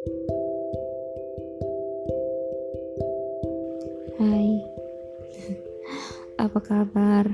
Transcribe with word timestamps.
Hai, 0.00 0.08
apa 6.40 6.56
kabar? 6.64 7.28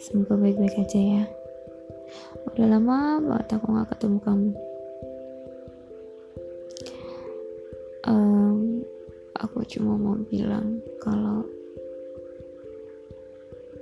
Semoga 0.00 0.40
baik-baik 0.40 0.80
aja 0.80 0.96
ya. 0.96 1.24
Udah 2.48 2.64
lama 2.64 3.20
banget 3.20 3.60
aku 3.60 3.76
gak 3.76 3.92
ketemu 3.92 4.18
kamu. 4.24 4.50
Um, 8.08 8.80
aku 9.36 9.68
cuma 9.68 10.00
mau 10.00 10.16
bilang 10.32 10.80
kalau 10.96 11.44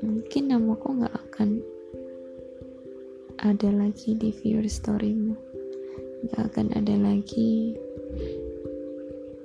mungkin 0.00 0.48
namaku 0.48 1.04
gak 1.04 1.12
akan 1.28 1.60
ada 3.44 3.68
lagi 3.68 4.16
di 4.16 4.32
viewer 4.32 4.64
storymu. 4.64 5.57
Gak 6.26 6.50
akan 6.50 6.74
ada 6.74 6.98
lagi 6.98 7.78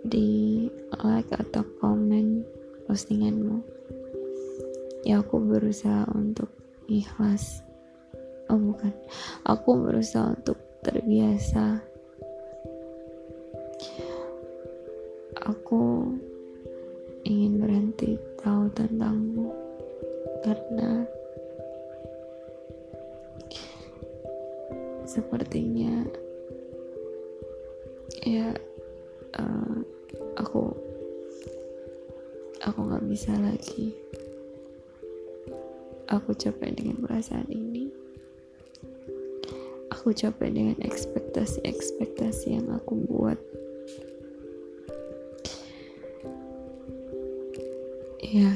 di 0.01 0.65
like 1.05 1.29
atau 1.29 1.61
komen 1.77 2.41
postinganmu. 2.89 3.61
Ya 5.05 5.21
aku 5.21 5.37
berusaha 5.37 6.09
untuk 6.17 6.49
ikhlas. 6.89 7.61
Oh 8.49 8.57
bukan. 8.57 8.89
Aku 9.45 9.77
berusaha 9.85 10.33
untuk 10.33 10.57
terbiasa. 10.81 11.77
Aku 15.45 16.09
ingin 17.21 17.61
berhenti 17.61 18.17
tahu 18.41 18.65
tentangmu 18.73 19.53
karena 20.41 21.05
sepertinya 25.05 26.22
ya 28.23 28.55
uh, 29.35 29.77
aku 30.39 30.71
aku 32.63 32.79
nggak 32.79 33.05
bisa 33.11 33.35
lagi. 33.35 33.91
Aku 36.07 36.31
capek 36.35 36.71
dengan 36.75 37.03
perasaan 37.03 37.47
ini. 37.51 37.91
Aku 39.91 40.11
capek 40.11 40.51
dengan 40.51 40.77
ekspektasi-ekspektasi 40.83 42.59
yang 42.59 42.67
aku 42.71 43.03
buat. 43.07 43.39
Ya. 48.23 48.55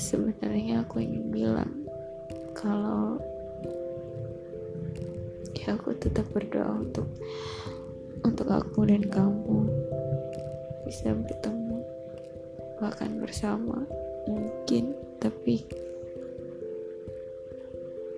Sebenarnya 0.00 0.86
aku 0.86 1.04
ingin 1.04 1.28
bilang 1.30 1.72
kalau 2.56 3.20
ya 5.60 5.76
aku 5.76 5.92
tetap 6.00 6.24
berdoa 6.32 6.80
untuk 6.80 7.04
untuk 8.24 8.48
aku 8.48 8.88
dan 8.88 9.04
kamu 9.04 9.68
bisa 10.88 11.12
bertemu 11.12 11.84
bahkan 12.80 13.20
bersama. 13.20 13.84
Mungkin 14.24 14.96
tapi 15.20 15.64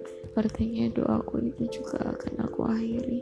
sepertinya 0.06 0.86
doaku 0.94 1.50
itu 1.50 1.82
juga 1.82 2.14
akan 2.14 2.34
aku 2.46 2.60
akhiri. 2.70 3.20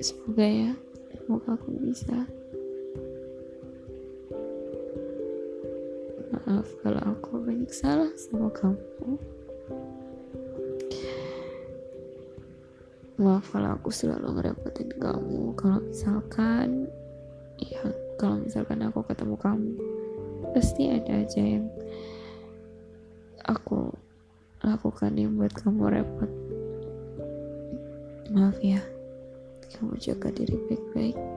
Semoga 0.00 0.46
ya 0.48 0.72
semoga 1.12 1.48
aku 1.56 1.68
bisa 1.80 2.28
maaf 6.30 6.66
kalau 6.86 7.02
aku 7.10 7.42
banyak 7.42 7.72
salah 7.74 8.10
sama 8.14 8.46
kamu. 8.54 9.18
Maaf 13.18 13.50
kalau 13.50 13.74
aku 13.74 13.90
selalu 13.90 14.38
ngerepotin 14.38 14.90
kamu. 14.96 15.52
Kalau 15.58 15.78
misalkan 15.82 16.86
ya 17.58 17.82
kalau 18.16 18.40
misalkan 18.40 18.80
aku 18.86 19.02
ketemu 19.04 19.36
kamu 19.36 19.70
pasti 20.54 20.88
ada 20.88 21.20
aja 21.20 21.42
yang 21.42 21.66
aku 23.44 23.90
lakukan 24.62 25.12
yang 25.18 25.34
buat 25.34 25.52
kamu 25.58 25.82
repot. 25.98 26.30
Maaf 28.30 28.56
ya 28.62 28.78
kamu 29.74 29.98
jaga 29.98 30.30
diri 30.30 30.56
baik-baik 30.70 31.29